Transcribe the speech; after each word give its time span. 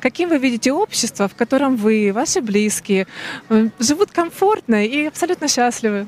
Каким 0.00 0.28
вы 0.28 0.38
видите 0.38 0.72
общество, 0.72 1.26
в 1.26 1.34
котором 1.34 1.76
вы, 1.76 2.12
ваши 2.12 2.40
близкие, 2.40 3.06
э, 3.48 3.68
живут 3.80 4.10
комфортно 4.10 4.84
и 4.84 5.06
абсолютно 5.06 5.48
счастливы? 5.48 6.06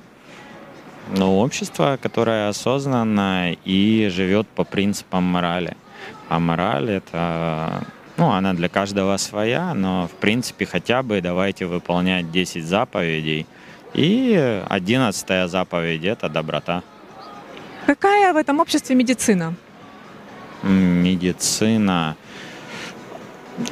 Ну, 1.17 1.39
общество, 1.39 1.99
которое 2.01 2.49
осознанно 2.49 3.57
и 3.65 4.09
живет 4.09 4.47
по 4.47 4.65
принципам 4.65 5.25
морали. 5.25 5.77
А 6.29 6.39
мораль 6.39 6.91
это, 6.91 7.85
ну, 8.17 8.31
она 8.31 8.55
для 8.55 8.69
каждого 8.69 9.17
своя, 9.17 9.75
но 9.75 10.07
в 10.07 10.13
принципе 10.21 10.67
хотя 10.67 11.03
бы 11.03 11.21
давайте 11.21 11.67
выполнять 11.67 12.31
10 12.31 12.65
заповедей. 12.65 13.47
И 13.93 14.63
одиннадцатая 14.69 15.49
заповедь 15.49 16.05
это 16.05 16.29
доброта. 16.29 16.85
Какая 17.87 18.33
в 18.33 18.37
этом 18.37 18.61
обществе 18.61 18.95
медицина? 18.95 19.55
Медицина. 20.63 22.17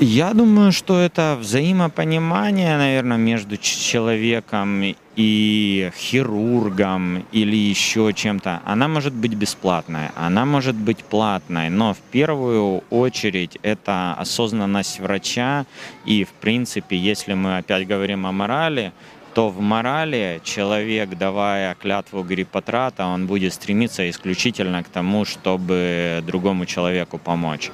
Я 0.01 0.35
думаю, 0.35 0.71
что 0.73 1.01
это 1.01 1.37
взаимопонимание, 1.41 2.77
наверное, 2.77 3.17
между 3.17 3.57
человеком 3.57 4.95
и 5.17 5.91
хирургом 5.97 7.25
или 7.33 7.57
еще 7.57 8.13
чем-то. 8.13 8.61
Она 8.65 8.87
может 8.87 9.15
быть 9.15 9.35
бесплатной, 9.35 10.11
она 10.15 10.45
может 10.45 10.77
быть 10.77 10.99
платной, 10.99 11.71
но 11.71 11.95
в 11.95 11.99
первую 12.13 12.85
очередь 12.91 13.59
это 13.63 14.15
осознанность 14.15 15.01
врача. 15.01 15.65
И, 16.05 16.25
в 16.25 16.33
принципе, 16.33 16.97
если 16.97 17.35
мы 17.35 17.57
опять 17.57 17.87
говорим 17.87 18.27
о 18.27 18.33
морали, 18.33 18.93
то 19.35 19.49
в 19.49 19.61
морали 19.61 20.41
человек, 20.45 21.17
давая 21.17 21.75
клятву 21.75 22.23
Гриппотрата, 22.23 23.07
он 23.07 23.27
будет 23.27 23.55
стремиться 23.55 24.09
исключительно 24.09 24.83
к 24.83 24.89
тому, 24.89 25.25
чтобы 25.25 26.23
другому 26.27 26.67
человеку 26.67 27.19
помочь. 27.19 27.71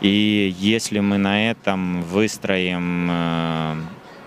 И 0.00 0.54
если 0.58 1.00
мы 1.00 1.18
на 1.18 1.50
этом 1.50 2.02
выстроим 2.02 3.08
э, 3.10 3.74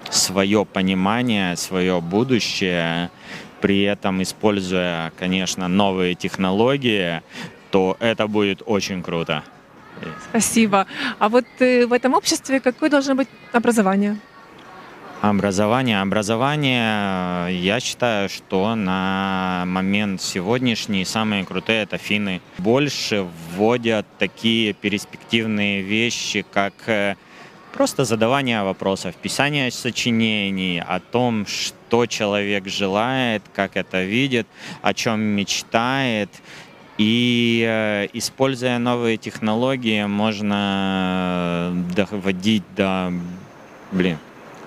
свое 0.09 0.65
понимание, 0.65 1.55
свое 1.55 1.99
будущее, 1.99 3.09
при 3.59 3.81
этом 3.83 4.21
используя, 4.21 5.11
конечно, 5.17 5.67
новые 5.67 6.15
технологии, 6.15 7.21
то 7.71 7.97
это 7.99 8.27
будет 8.27 8.61
очень 8.65 9.01
круто. 9.01 9.43
Спасибо. 10.29 10.85
А 11.19 11.29
вот 11.29 11.45
э, 11.59 11.85
в 11.87 11.93
этом 11.93 12.13
обществе 12.13 12.59
какое 12.59 12.89
должно 12.89 13.15
быть 13.15 13.27
образование? 13.51 14.17
Образование. 15.23 16.01
Образование, 16.01 17.57
я 17.57 17.79
считаю, 17.79 18.27
что 18.27 18.75
на 18.75 19.63
момент 19.65 20.21
сегодняшний 20.21 21.05
самые 21.05 21.45
крутые 21.45 21.83
это 21.83 21.97
финны. 21.97 22.41
Больше 22.57 23.25
вводят 23.55 24.05
такие 24.19 24.73
перспективные 24.73 25.81
вещи, 25.81 26.45
как 26.51 26.73
э, 26.87 27.15
просто 27.71 28.03
задавание 28.03 28.63
вопросов, 28.63 29.15
писание 29.15 29.71
сочинений 29.71 30.83
о 30.85 30.99
том, 30.99 31.45
что 31.45 32.05
человек 32.05 32.67
желает, 32.67 33.43
как 33.55 33.77
это 33.77 34.03
видит, 34.03 34.45
о 34.81 34.93
чем 34.93 35.21
мечтает. 35.21 36.31
И 36.97 37.65
э, 37.65 38.09
используя 38.11 38.77
новые 38.77 39.15
технологии, 39.15 40.03
можно 40.03 41.71
доводить 41.95 42.63
до, 42.75 43.13
блин, 43.93 44.17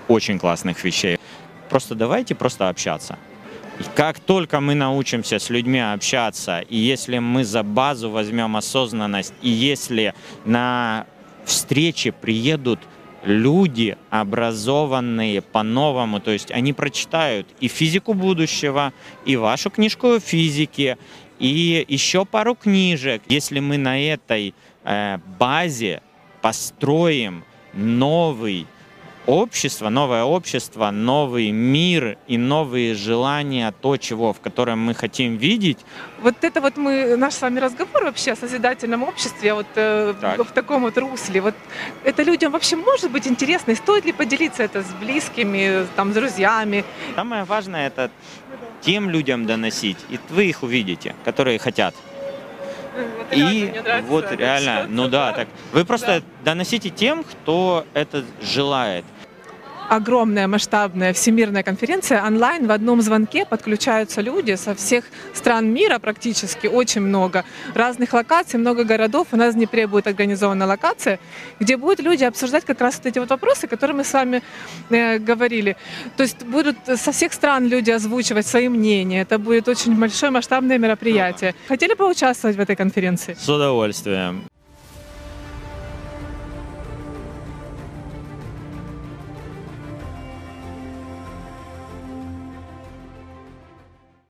очень 0.08 0.38
классных 0.38 0.82
вещей. 0.84 1.18
Просто 1.68 1.94
давайте 1.94 2.34
просто 2.34 2.68
общаться. 2.68 3.18
как 3.94 4.20
только 4.20 4.60
мы 4.60 4.74
научимся 4.74 5.38
с 5.38 5.50
людьми 5.50 5.80
общаться, 5.80 6.60
и 6.60 6.76
если 6.76 7.18
мы 7.18 7.44
за 7.44 7.62
базу 7.62 8.10
возьмем 8.10 8.56
осознанность, 8.56 9.34
и 9.42 9.50
если 9.50 10.14
на 10.46 11.06
встрече 11.44 12.12
приедут 12.12 12.80
люди, 13.22 13.96
образованные 14.10 15.42
по-новому, 15.42 16.20
то 16.20 16.30
есть 16.30 16.50
они 16.50 16.72
прочитают 16.72 17.46
и 17.60 17.68
физику 17.68 18.14
будущего, 18.14 18.92
и 19.24 19.36
вашу 19.36 19.70
книжку 19.70 20.14
о 20.14 20.20
физике, 20.20 20.96
и 21.38 21.84
еще 21.88 22.24
пару 22.24 22.54
книжек. 22.54 23.22
Если 23.28 23.60
мы 23.60 23.76
на 23.76 24.00
этой 24.00 24.54
э, 24.84 25.18
базе 25.38 26.02
построим 26.40 27.44
новый 27.74 28.66
общество, 29.26 29.88
новое 29.88 30.24
общество, 30.24 30.90
новый 30.90 31.50
мир 31.50 32.16
и 32.28 32.38
новые 32.38 32.94
желания, 32.94 33.74
то, 33.82 33.96
чего, 33.96 34.32
в 34.32 34.40
котором 34.40 34.78
мы 34.78 34.94
хотим 34.94 35.36
видеть. 35.36 35.78
Вот 36.20 36.36
это 36.42 36.60
вот 36.60 36.76
мы, 36.76 37.16
наш 37.16 37.34
с 37.34 37.42
вами 37.42 37.58
разговор 37.58 38.04
вообще 38.04 38.32
о 38.32 38.36
созидательном 38.36 39.02
обществе, 39.02 39.54
вот 39.54 39.66
э, 39.74 40.14
так. 40.20 40.40
в 40.40 40.52
таком 40.52 40.82
вот 40.82 40.96
русле, 40.96 41.40
вот 41.40 41.54
это 42.04 42.22
людям 42.22 42.52
вообще 42.52 42.76
может 42.76 43.10
быть 43.10 43.26
интересно, 43.26 43.72
и 43.72 43.74
стоит 43.74 44.04
ли 44.04 44.12
поделиться 44.12 44.62
это 44.62 44.82
с 44.82 44.92
близкими, 45.00 45.86
там, 45.96 46.12
с 46.12 46.14
друзьями? 46.14 46.84
Самое 47.14 47.44
важное 47.44 47.88
это 47.88 48.10
тем 48.80 49.10
людям 49.10 49.46
доносить, 49.46 49.98
и 50.08 50.18
вы 50.30 50.46
их 50.46 50.62
увидите, 50.62 51.14
которые 51.24 51.58
хотят. 51.58 51.94
Вот 53.18 53.26
и 53.32 53.74
вот 54.08 54.32
реально, 54.32 54.86
ну 54.88 55.08
да, 55.08 55.32
так 55.32 55.48
вы 55.72 55.84
просто 55.84 56.22
да. 56.44 56.52
доносите 56.52 56.88
тем, 56.88 57.24
кто 57.24 57.84
это 57.92 58.24
желает 58.40 59.04
огромная 59.88 60.46
масштабная 60.48 61.12
всемирная 61.12 61.62
конференция 61.62 62.22
онлайн 62.24 62.66
в 62.66 62.70
одном 62.70 63.02
звонке 63.02 63.44
подключаются 63.44 64.20
люди 64.20 64.54
со 64.56 64.74
всех 64.74 65.04
стран 65.34 65.72
мира 65.72 65.98
практически, 65.98 66.66
очень 66.66 67.02
много 67.02 67.44
разных 67.74 68.12
локаций, 68.12 68.58
много 68.58 68.84
городов. 68.84 69.28
У 69.32 69.36
нас 69.36 69.54
в 69.54 69.56
Днепре 69.56 69.86
будет 69.86 70.06
организована 70.06 70.66
локация, 70.66 71.18
где 71.60 71.76
будут 71.76 72.00
люди 72.00 72.24
обсуждать 72.24 72.64
как 72.64 72.80
раз 72.80 72.96
вот 72.96 73.06
эти 73.06 73.18
вот 73.18 73.30
вопросы, 73.30 73.66
которые 73.66 73.96
мы 73.96 74.04
с 74.04 74.12
вами 74.12 74.42
э, 74.90 75.18
говорили. 75.18 75.76
То 76.16 76.22
есть 76.22 76.44
будут 76.44 76.76
со 76.86 77.12
всех 77.12 77.32
стран 77.32 77.68
люди 77.68 77.90
озвучивать 77.90 78.46
свои 78.46 78.68
мнения. 78.68 79.22
Это 79.22 79.38
будет 79.38 79.68
очень 79.68 79.94
большое 79.98 80.32
масштабное 80.32 80.78
мероприятие. 80.78 81.54
Хотели 81.68 81.94
бы 81.94 82.08
участвовать 82.08 82.56
в 82.56 82.60
этой 82.60 82.76
конференции? 82.76 83.36
С 83.38 83.48
удовольствием. 83.48 84.44